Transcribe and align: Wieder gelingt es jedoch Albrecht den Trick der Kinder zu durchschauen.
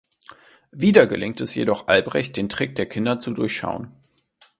Wieder 0.71 1.05
gelingt 1.05 1.41
es 1.41 1.53
jedoch 1.53 1.87
Albrecht 1.87 2.35
den 2.35 2.49
Trick 2.49 2.73
der 2.73 2.87
Kinder 2.87 3.19
zu 3.19 3.29
durchschauen. 3.35 3.91